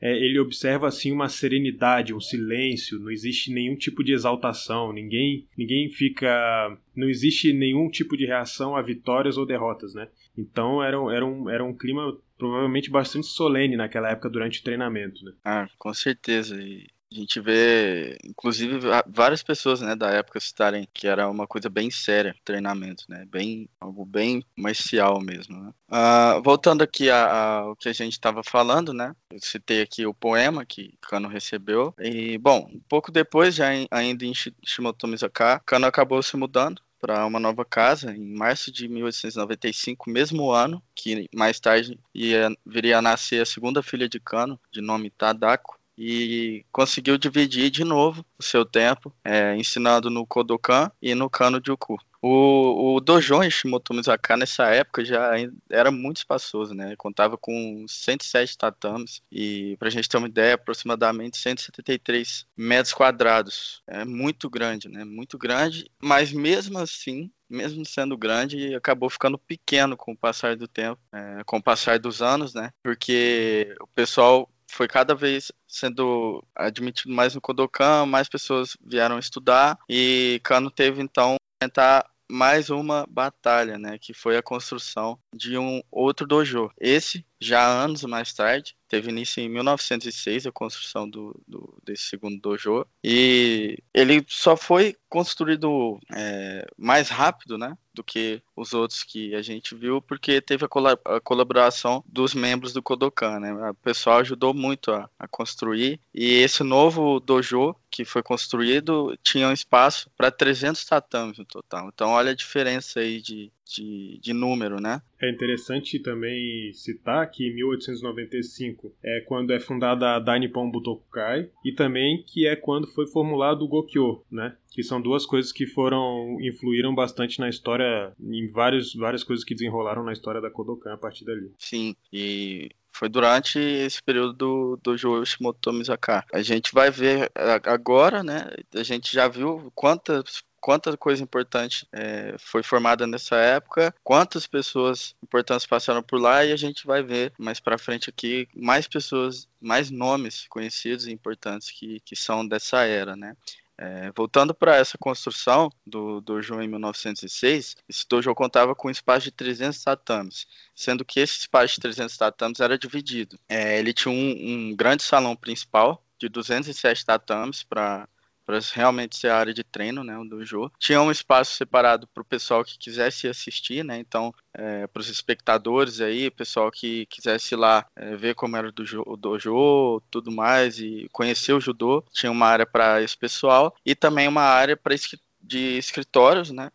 [0.01, 5.47] é, ele observa assim uma serenidade, um silêncio, não existe nenhum tipo de exaltação, ninguém,
[5.55, 10.07] ninguém fica, não existe nenhum tipo de reação a vitórias ou derrotas, né?
[10.35, 15.23] Então era, era, um, era um clima provavelmente bastante solene naquela época durante o treinamento,
[15.23, 15.33] né?
[15.45, 16.59] Ah, com certeza.
[16.59, 21.69] E a gente vê, inclusive, várias pessoas, né, da época citarem que era uma coisa
[21.69, 25.73] bem séria, treinamento, né, bem, algo bem marcial mesmo, né?
[25.91, 30.65] Uh, voltando aqui ao que a gente estava falando, né, eu citei aqui o poema
[30.65, 35.85] que Kano recebeu, e, bom, um pouco depois, já em, ainda em Shimoto Mizaka, Kano
[35.85, 41.59] acabou se mudando para uma nova casa em março de 1895, mesmo ano que mais
[41.59, 47.15] tarde ia, viria a nascer a segunda filha de Kano, de nome Tadako, e conseguiu
[47.15, 51.99] dividir de novo o seu tempo, é, ensinando no Kodokan e no Kano Juku.
[52.19, 55.31] O, o dojo em Shimoto Mizaka nessa época já
[55.69, 56.95] era muito espaçoso, né?
[56.95, 63.83] Contava com 107 tatames e, pra gente ter uma ideia, aproximadamente 173 metros quadrados.
[63.85, 65.03] É muito grande, né?
[65.03, 70.67] Muito grande, mas mesmo assim, mesmo sendo grande, acabou ficando pequeno com o passar do
[70.67, 72.71] tempo, é, com o passar dos anos, né?
[72.83, 79.77] Porque o pessoal foi cada vez sendo admitido mais no Kodokan, mais pessoas vieram estudar
[79.89, 85.81] e Kano teve então tentar mais uma batalha, né, que foi a construção de um
[85.91, 86.71] outro dojo.
[86.79, 92.39] Esse, já anos mais tarde, teve início em 1906 a construção do, do desse segundo
[92.39, 99.33] dojo e ele só foi construído é, mais rápido, né, do que os outros que
[99.33, 103.53] a gente viu, porque teve a, a colaboração dos membros do Kodokan, né?
[103.71, 109.47] O pessoal ajudou muito a, a construir e esse novo dojo que foi construído tinha
[109.47, 111.89] um espaço para 300 tatames no total.
[111.93, 115.01] Então olha a diferença aí de, de, de número, né?
[115.21, 121.71] É interessante também citar que em 1895 é quando é fundada a Dainippon Butokukai e
[121.71, 124.55] também que é quando foi formulado o Gokyo, né?
[124.71, 129.53] Que são duas coisas que foram influíram bastante na história, em vários, várias coisas que
[129.53, 131.51] desenrolaram na história da Kodokan a partir dali.
[131.57, 136.25] Sim, e foi durante esse período do, do Joe Shimoto Mizaka.
[136.33, 137.31] A gente vai ver
[137.65, 138.49] agora, né?
[138.75, 145.15] A gente já viu quantas quanta coisa importante é, foi formada nessa época, quantas pessoas
[145.21, 149.49] importantes passaram por lá e a gente vai ver mais para frente aqui mais pessoas,
[149.59, 153.35] mais nomes conhecidos e importantes que, que são dessa era, né?
[153.77, 159.23] É, voltando para essa construção do dojo em 1906, esse dojo contava com um espaço
[159.23, 160.45] de 300 tatames,
[160.75, 163.39] sendo que esse espaço de 300 tatames era dividido.
[163.49, 168.07] É, ele tinha um, um grande salão principal de 207 tatames para
[168.51, 170.73] para realmente ser a área de treino, né, do jogo.
[170.77, 175.07] Tinha um espaço separado para o pessoal que quisesse assistir, né, então é, para os
[175.07, 180.79] espectadores aí, pessoal que quisesse ir lá é, ver como era o dojo, tudo mais
[180.79, 184.95] e conhecer o judô, tinha uma área para esse pessoal e também uma área para
[185.39, 186.71] de escritórios, né,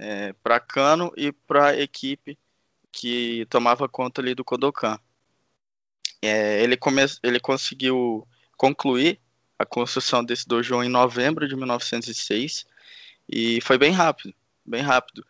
[0.00, 2.36] é, para Kano e para a equipe
[2.90, 4.98] que tomava conta ali do Kodokan.
[6.20, 9.21] É, ele, come, ele conseguiu concluir
[9.62, 12.66] a construção desse dojo em novembro de 1906
[13.28, 14.34] e foi bem rápido,
[14.66, 15.24] bem rápido,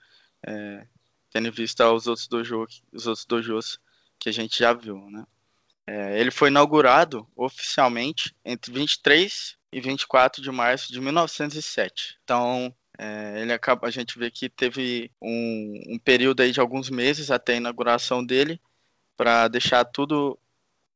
[0.46, 0.86] é,
[1.30, 3.78] tendo em vista os outros dojos, os outros dojos
[4.18, 5.24] que a gente já viu, né?
[5.86, 12.18] É, ele foi inaugurado oficialmente entre 23 e 24 de março de 1907.
[12.22, 16.88] Então, é, ele acaba, a gente vê que teve um, um período aí de alguns
[16.88, 18.60] meses até a inauguração dele
[19.16, 20.38] para deixar tudo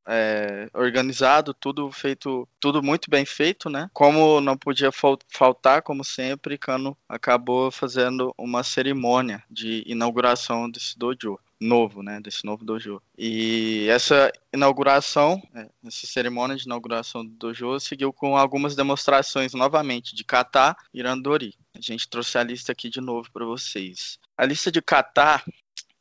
[0.06, 3.90] é, organizado, tudo feito, tudo muito bem feito, né?
[3.92, 4.90] Como não podia
[5.28, 12.44] faltar, como sempre, Cano acabou fazendo uma cerimônia de inauguração desse dojo novo, né, desse
[12.44, 13.00] novo dojo.
[13.16, 20.14] E essa inauguração, né, essa cerimônia de inauguração do dojo seguiu com algumas demonstrações novamente
[20.14, 21.54] de kata e randori.
[21.74, 24.18] A gente trouxe a lista aqui de novo para vocês.
[24.36, 25.42] A lista de kata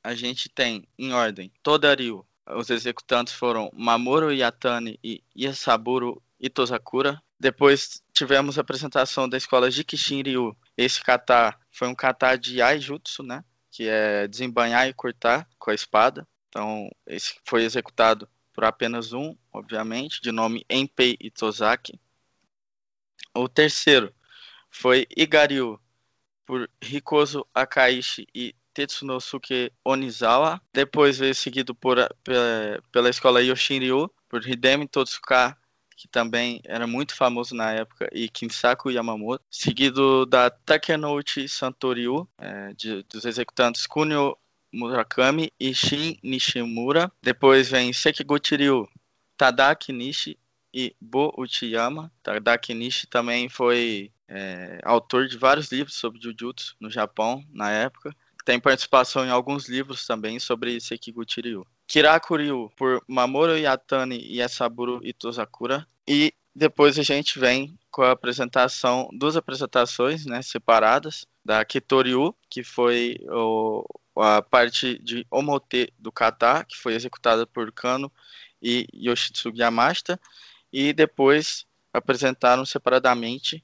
[0.04, 7.22] a gente tem em ordem Todaryu, os executantes foram Mamoru Yatani e Yasaburo Itozakura.
[7.40, 10.56] Depois tivemos a apresentação da escola Jikishin Ryu.
[10.78, 13.44] Esse kata foi um kata de Aijutsu, né?
[13.72, 16.28] Que é desembanhar e cortar com a espada.
[16.50, 22.00] Então, esse foi executado por apenas um, obviamente, de nome Enpei Itozaki.
[23.34, 24.14] O terceiro
[24.70, 25.78] foi Igariu,
[26.46, 30.62] por Rikozo Akaishi e Tetsunosuke Onizawa.
[30.74, 35.58] Depois veio seguido por, pela, pela escola Yoshinryu, por Hidemi Totsuka,
[35.96, 39.44] que também era muito famoso na época, e Kinsaku Yamamoto.
[39.50, 44.38] Seguido da Takenouchi Santoryu, é, de, dos executantes Kunio
[44.74, 47.10] Murakami e Shin Nishimura.
[47.24, 48.90] Depois vem Sekiguchi Ryu,
[49.38, 50.38] Tadaki Nishi
[50.74, 52.12] e Bo Uchiyama.
[52.22, 58.14] Tadaki Nishi também foi é, autor de vários livros sobre Jujutsu no Japão na época.
[58.46, 61.68] Tem participação em alguns livros também sobre Sekiguchi Ryu.
[61.88, 65.86] Kiraku Ryu por Mamoru Yatani e Esaburo Itozakura.
[66.08, 72.64] E depois a gente vem com a apresentação, duas apresentações né, separadas, da Kitoryu, que
[72.64, 78.12] foi o, a parte de Omote do kata, que foi executada por Kano
[78.60, 80.20] e Yoshitsugu Yamashita,
[80.74, 83.64] e depois apresentaram separadamente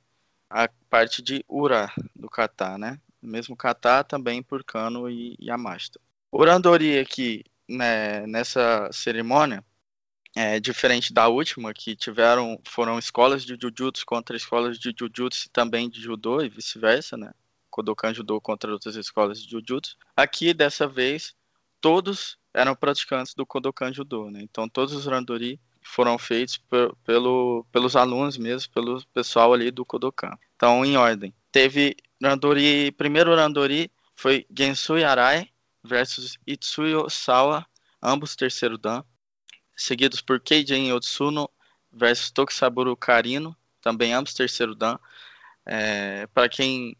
[0.49, 2.99] a parte de Ura do kata, né?
[3.21, 5.99] Mesmo kata também por Kano e Yamashita.
[6.31, 9.63] O Randori aqui, né, nessa cerimônia,
[10.35, 15.49] é diferente da última, que tiveram, foram escolas de Jujutsu contra escolas de Jujutsu e
[15.49, 17.31] também de Judô e vice-versa, né?
[17.69, 19.97] Kodokan Judô contra outras escolas de Jujutsu.
[20.15, 21.35] Aqui, dessa vez,
[21.81, 24.41] todos eram praticantes do Kodokan Judô, né?
[24.41, 26.61] Então, todos os Randori foram feitos
[27.03, 30.37] pelo, pelos alunos mesmo, pelo pessoal ali do Kodokan.
[30.55, 31.33] Então, em ordem.
[31.51, 35.49] Teve Randori, primeiro Randori foi Gensui Arai
[35.83, 37.65] versus Itsuyo Sawa,
[38.01, 39.03] ambos terceiro dan.
[39.75, 41.49] Seguidos por Keijin Otsuno
[41.91, 44.99] versus Tokisaburo Karino, também ambos terceiro dan.
[45.65, 46.95] É, Para quem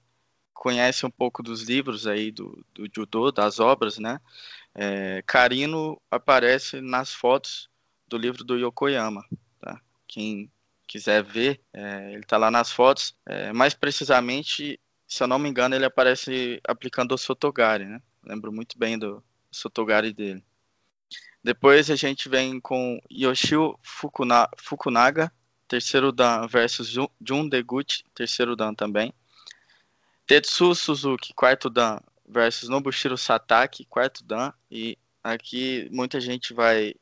[0.53, 4.19] conhece um pouco dos livros aí do, do judô, das obras, né?
[4.73, 7.69] É, Karino aparece nas fotos
[8.07, 9.23] do livro do Yokoyama,
[9.60, 9.79] tá?
[10.07, 10.51] Quem
[10.88, 13.15] quiser ver, é, ele está lá nas fotos.
[13.25, 14.79] É, mais precisamente,
[15.12, 18.02] se eu não me engano, ele aparece aplicando o Sotogari, né?
[18.24, 19.21] Lembro muito bem do
[19.52, 20.41] Sotogari dele.
[21.43, 25.30] Depois a gente vem com Yoshio Fukuna, Fukunaga,
[25.67, 29.13] terceiro dan versus Jun Deguchi, terceiro dan também.
[30.26, 34.54] Tetsu Suzuki, quarto dan, versus Nobushiro Sataki, quarto dan.
[34.71, 36.95] E aqui muita gente vai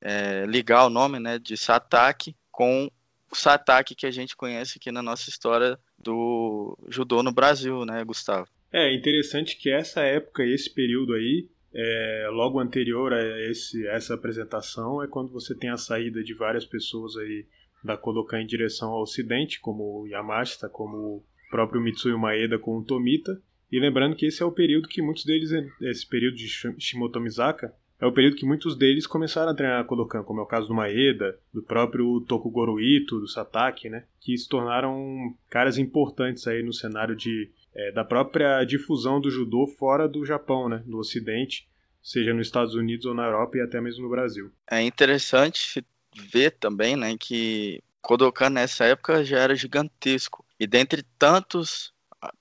[0.00, 2.88] é, ligar o nome né, de Sataki com
[3.28, 8.04] o Sataki que a gente conhece aqui na nossa história do judô no Brasil, né,
[8.04, 8.48] Gustavo?
[8.72, 15.02] É interessante que essa época, esse período aí, é, logo anterior a esse, essa apresentação,
[15.02, 17.46] é quando você tem a saída de várias pessoas aí
[17.82, 22.84] da Kodokan em direção ao ocidente, como o Yamashita, como próprio Mitsuyo Maeda com o
[22.84, 23.40] Tomita.
[23.70, 25.50] E lembrando que esse é o período que muitos deles,
[25.82, 30.22] esse período de Shimoto Mizaka, é o período que muitos deles começaram a treinar Kodokan,
[30.22, 34.04] como é o caso do Maeda, do próprio Tokugoro Ito, do Satake, né?
[34.20, 39.66] Que se tornaram caras importantes aí no cenário de, é, da própria difusão do judô
[39.66, 40.82] fora do Japão, né?
[40.86, 41.68] Do Ocidente,
[42.02, 44.50] seja nos Estados Unidos ou na Europa e até mesmo no Brasil.
[44.70, 45.84] É interessante
[46.14, 50.44] ver também, né, que Kodokan nessa época já era gigantesco.
[50.58, 51.92] E dentre tantos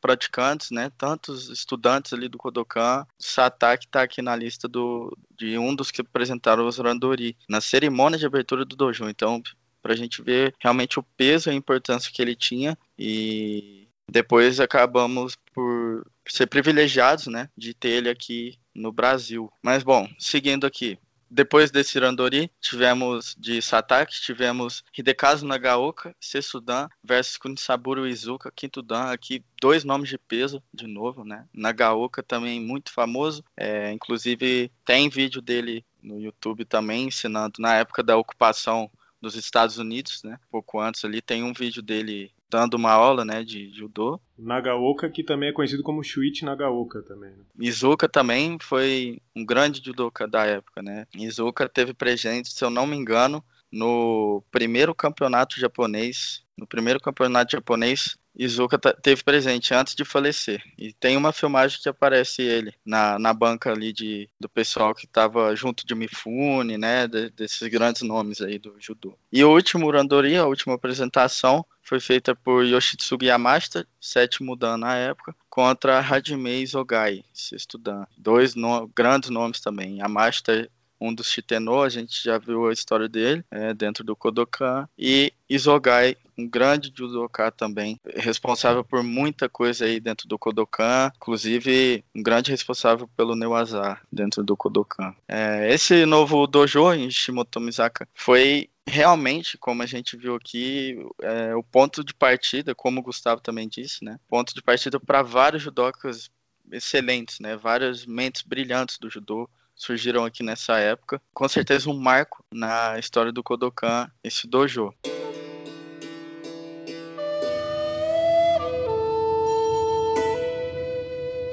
[0.02, 5.76] praticantes, né, tantos estudantes ali do Kodokan, Satake está aqui na lista do, de um
[5.76, 9.08] dos que apresentaram os Randori na cerimônia de abertura do dojo.
[9.10, 9.42] Então,
[9.82, 14.60] para a gente ver realmente o peso e a importância que ele tinha e depois
[14.60, 19.52] acabamos por ser privilegiados, né, de ter ele aqui no Brasil.
[19.62, 20.98] Mas bom, seguindo aqui,
[21.30, 29.12] depois desse Randori, tivemos de Satake, tivemos Hidekazu Nagaoka, Sessudan versus Kunisaburo Izuka, quinto dan,
[29.12, 31.46] aqui dois nomes de peso, de novo, né?
[31.54, 38.02] Nagaoka também muito famoso, é, inclusive tem vídeo dele no YouTube também ensinando na época
[38.02, 38.90] da ocupação
[39.22, 40.40] dos Estados Unidos, né?
[40.50, 44.20] Pouco antes ali tem um vídeo dele dando uma aula, né, de judô.
[44.38, 47.32] Nagaoka, que também é conhecido como Shuichi Nagaoka também.
[47.32, 47.44] Né?
[47.60, 51.06] Izuka também foi um grande judoka da época, né?
[51.16, 57.52] Izuka teve presente, se eu não me engano, no primeiro campeonato japonês, no primeiro campeonato
[57.52, 60.62] japonês Izuka teve presente antes de falecer.
[60.78, 65.06] E tem uma filmagem que aparece ele na, na banca ali de, do pessoal que
[65.06, 67.08] estava junto de Mifune, né?
[67.08, 69.18] De, desses grandes nomes aí do judô.
[69.34, 74.96] E o último Randori, a última apresentação, foi feita por Yoshitsugu Yamashita, sétimo dan na
[74.96, 78.06] época, contra Hajime Isogai, sexto dan.
[78.18, 80.00] Dois no, grandes nomes também.
[80.00, 80.70] Yamashita
[81.00, 85.32] um dos Shitenô, a gente já viu a história dele é, dentro do Kodokan, e
[85.50, 92.22] Isogai, um grande judoka também, responsável por muita coisa aí dentro do Kodokan, inclusive um
[92.22, 95.16] grande responsável pelo Neuazar dentro do Kodokan.
[95.28, 101.62] É, esse novo dojo em Shimotomizaka foi realmente, como a gente viu aqui, é, o
[101.62, 104.18] ponto de partida, como o Gustavo também disse, né?
[104.30, 106.32] Ponto de partida para vários judokas
[106.72, 107.56] excelentes, né?
[107.58, 111.22] Várias mentes brilhantes do judô surgiram aqui nessa época.
[111.34, 114.92] Com certeza um marco na história do Kodokan, esse dojo.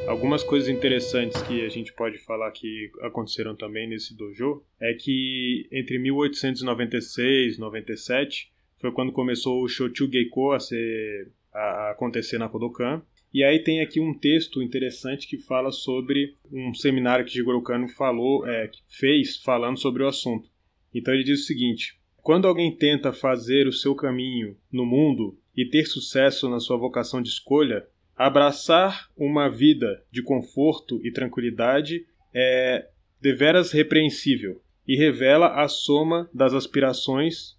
[0.08, 5.66] Algumas coisas interessantes que a gente pode falar que aconteceram também nesse dojo é que
[5.72, 12.48] entre 1896 e 97 foi quando começou o Shochu Geiko a, ser, a acontecer na
[12.48, 13.02] Kodokan.
[13.34, 17.88] E aí tem aqui um texto interessante que fala sobre um seminário que Jigoro Kano
[17.88, 20.48] falou, é, fez falando sobre o assunto.
[20.94, 25.68] Então ele diz o seguinte: quando alguém tenta fazer o seu caminho no mundo e
[25.68, 27.84] ter sucesso na sua vocação de escolha,
[28.16, 32.88] Abraçar uma vida de conforto e tranquilidade é
[33.20, 37.56] deveras repreensível e revela a soma das aspirações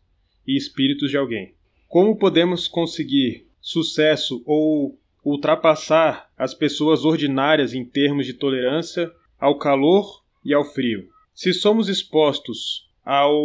[0.47, 1.55] e espíritos de alguém.
[1.89, 10.23] Como podemos conseguir sucesso ou ultrapassar as pessoas ordinárias em termos de tolerância ao calor
[10.43, 11.09] e ao frio?
[11.33, 13.43] Se somos expostos ao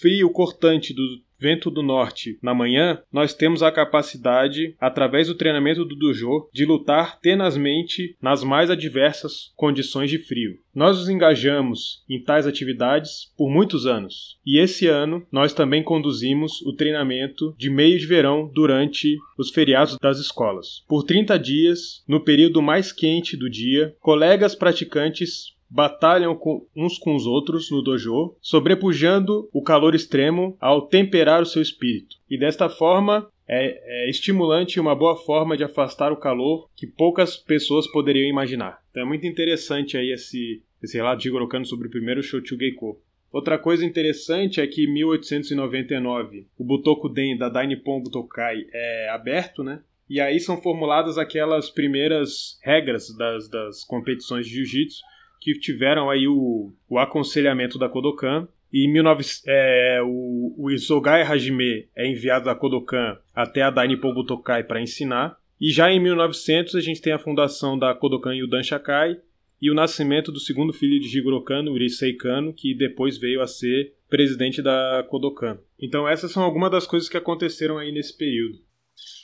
[0.00, 1.02] frio cortante do
[1.38, 6.64] vento do norte na manhã, nós temos a capacidade, através do treinamento do dojo, de
[6.64, 10.58] lutar tenazmente nas mais adversas condições de frio.
[10.74, 14.38] Nós nos engajamos em tais atividades por muitos anos.
[14.46, 19.98] E esse ano nós também conduzimos o treinamento de meio de verão durante os feriados
[20.00, 20.84] das escolas.
[20.86, 27.14] Por 30 dias, no período mais quente do dia, colegas praticantes batalham com, uns com
[27.14, 32.16] os outros no dojo, sobrepujando o calor extremo ao temperar o seu espírito.
[32.28, 36.86] E desta forma, é, é, estimulante e uma boa forma de afastar o calor que
[36.86, 38.78] poucas pessoas poderiam imaginar.
[38.90, 43.00] Então é muito interessante aí esse, esse relato de Gorokan sobre o primeiro Shochugeiko.
[43.32, 49.82] Outra coisa interessante é que em 1899 o Butoku-den da Dainippon Butokai é aberto, né?
[50.08, 55.02] E aí são formuladas aquelas primeiras regras das, das competições de jiu-jitsu
[55.40, 58.48] que tiveram aí o, o aconselhamento da Kodokan.
[58.72, 64.12] E em 19, é, o, o Isogai Hajime é enviado da Kodokan até a Dainippon
[64.12, 65.36] Butokai para ensinar.
[65.60, 69.16] E já em 1900 a gente tem a fundação da Kodokan Yudan Shakai
[69.60, 73.46] e o nascimento do segundo filho de Jigoro Kano, Urisei Kano, que depois veio a
[73.46, 75.58] ser presidente da Kodokan.
[75.80, 78.58] Então essas são algumas das coisas que aconteceram aí nesse período.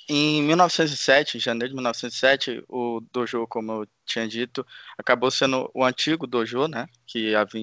[0.09, 4.67] Em 1907, em janeiro de 1907, o dojo, como eu tinha dito,
[4.99, 7.63] acabou sendo o antigo dojo, né, que havia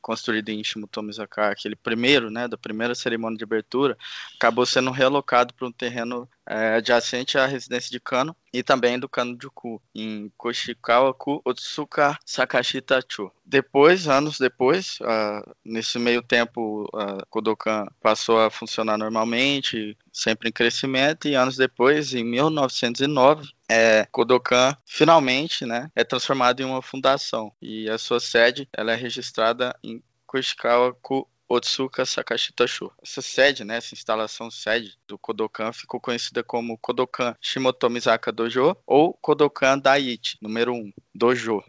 [0.00, 3.96] construído em Shimotomizaka, aquele primeiro, né, da primeira cerimônia de abertura,
[4.34, 9.08] acabou sendo relocado para um terreno é, adjacente à residência de Kano e também do
[9.08, 13.30] Kano Juku, em Koshikawa-ku Otsuka Sakashita-chu.
[13.44, 20.52] Depois, anos depois, uh, nesse meio tempo, uh, Kodokan passou a funcionar normalmente, sempre em
[20.52, 27.50] crescimento, e anos depois, em 1909, é, Kodokan finalmente né, é transformado em uma fundação
[27.62, 32.90] e a sua sede ela é registrada em Koshikawa-ku Otsuka Sakashita Sho.
[33.02, 39.12] Essa sede, né, essa instalação sede do Kodokan ficou conhecida como Kodokan Shimotomizaka Dojo ou
[39.20, 41.62] Kodokan Daiichi, número 1, Dojo.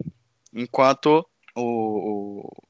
[0.54, 2.66] Enquanto o, o,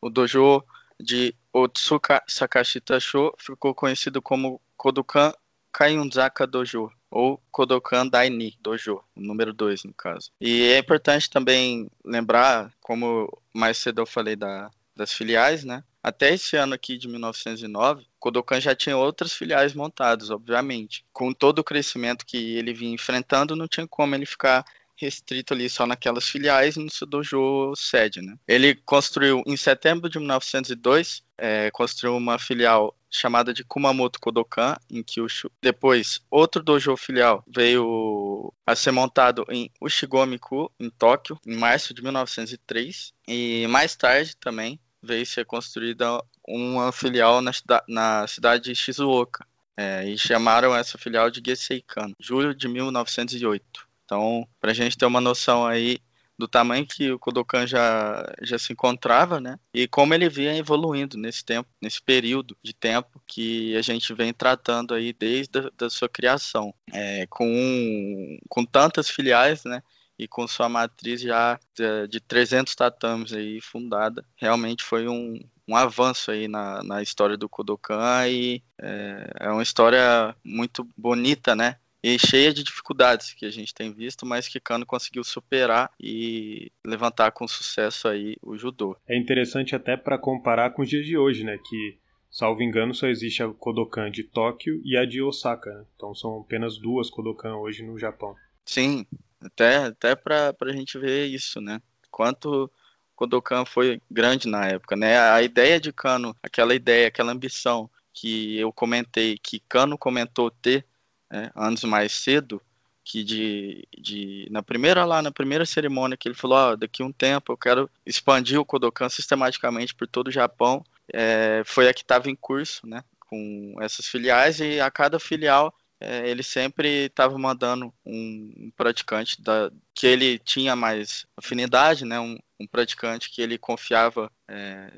[0.00, 0.62] o dojo
[1.00, 5.32] de Otsuka Sakashita Sho ficou conhecido como Kodokan
[5.72, 10.30] Kayunzaka Dojo, ou Kodokan Daini Dojo, número 2 no caso.
[10.40, 15.82] E é importante também lembrar, como mais cedo eu falei da, das filiais, né?
[16.02, 21.04] Até esse ano aqui de 1909, Kodokan já tinha outras filiais montadas, obviamente.
[21.12, 24.64] Com todo o crescimento que ele vinha enfrentando, não tinha como ele ficar
[24.96, 28.36] restrito ali só naquelas filiais no seu dojo sede, né?
[28.46, 35.02] Ele construiu em setembro de 1902, é, construiu uma filial chamada de Kumamoto Kodokan em
[35.02, 35.50] Kyushu.
[35.62, 42.02] Depois, outro dojo filial veio a ser montado em Ushigomi-ku, em Tóquio, em março de
[42.02, 43.12] 1903.
[43.26, 47.52] E mais tarde também veio ser construída uma filial na,
[47.88, 49.46] na cidade de Shizuoka.
[49.76, 53.88] É, e chamaram essa filial de Geseikan, julho de 1908.
[54.04, 55.98] Então, para a gente ter uma noção aí
[56.38, 59.58] do tamanho que o Kodokan já, já se encontrava, né?
[59.72, 64.32] E como ele vinha evoluindo nesse tempo, nesse período de tempo que a gente vem
[64.32, 69.82] tratando aí desde a da sua criação, é, com, com tantas filiais, né?
[70.24, 74.24] E com sua matriz já de, de 300 tatames aí fundada.
[74.36, 79.62] Realmente foi um, um avanço aí na, na história do Kodokan e é, é uma
[79.62, 81.76] história muito bonita, né?
[82.04, 86.70] e cheia de dificuldades que a gente tem visto, mas que Kano conseguiu superar e
[86.84, 88.94] levantar com sucesso aí o judô.
[89.08, 91.96] É interessante até para comparar com os dias de hoje, né, que
[92.30, 95.84] salvo engano só existe a Kodokan de Tóquio e a de Osaka, né?
[95.96, 98.36] então são apenas duas Kodokan hoje no Japão.
[98.66, 99.06] Sim,
[99.44, 101.80] até até para a gente ver isso, né?
[102.10, 102.70] Quanto
[103.14, 105.18] Kodokan foi grande na época, né?
[105.18, 110.86] A ideia de Kano, aquela ideia, aquela ambição que eu comentei, que Kano comentou ter
[111.30, 112.62] né, anos mais cedo,
[113.04, 117.12] que de, de na primeira lá na primeira cerimônia que ele falou, oh, daqui um
[117.12, 122.02] tempo eu quero expandir o Kodokan sistematicamente por todo o Japão, é, foi a que
[122.02, 125.74] estava em curso, né, com essas filiais e a cada filial
[126.04, 132.38] é, ele sempre estava mandando um, praticante da, que ele tinha mais afinidade, né, um,
[132.60, 134.92] um praticante que ele confiava, é,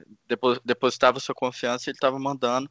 [0.64, 2.68] depositava sua confiança, ele estava mandando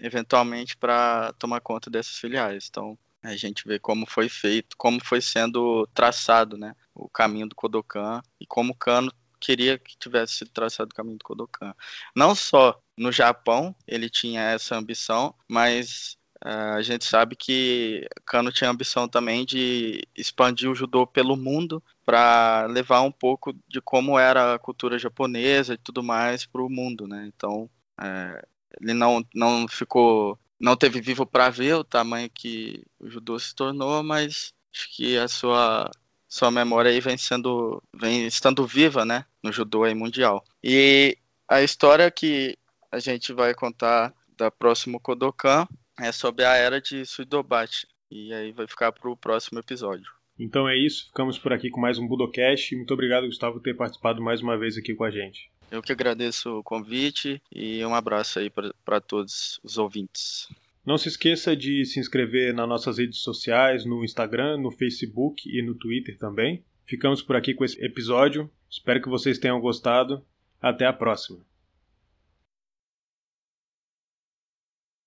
[0.00, 2.66] eventualmente para tomar conta dessas filiais.
[2.68, 7.54] Então a gente vê como foi feito, como foi sendo traçado, né, o caminho do
[7.54, 11.72] Kodokan e como Kano queria que tivesse sido traçado o caminho do Kodokan.
[12.16, 18.68] Não só no Japão ele tinha essa ambição, mas a gente sabe que Kano tinha
[18.68, 24.18] a ambição também de expandir o judô pelo mundo para levar um pouco de como
[24.18, 27.24] era a cultura japonesa e tudo mais para o mundo, né?
[27.26, 27.70] Então
[28.00, 28.46] uh,
[28.80, 33.54] ele não, não ficou não teve vivo para ver o tamanho que o judô se
[33.54, 35.90] tornou, mas acho que a sua
[36.28, 40.44] sua memória aí vem sendo vem estando viva, né, no judô aí mundial.
[40.62, 41.16] E
[41.48, 42.58] a história que
[42.90, 45.66] a gente vai contar da próximo Kodokan
[46.00, 47.86] é sobre a era de Suidobachi.
[48.10, 50.10] E aí vai ficar para o próximo episódio.
[50.38, 52.76] Então é isso, ficamos por aqui com mais um Budocast.
[52.76, 55.50] Muito obrigado, Gustavo, por ter participado mais uma vez aqui com a gente.
[55.70, 58.50] Eu que agradeço o convite e um abraço aí
[58.84, 60.48] para todos os ouvintes.
[60.84, 65.60] Não se esqueça de se inscrever nas nossas redes sociais, no Instagram, no Facebook e
[65.62, 66.62] no Twitter também.
[66.84, 68.48] Ficamos por aqui com esse episódio.
[68.70, 70.24] Espero que vocês tenham gostado.
[70.62, 71.40] Até a próxima.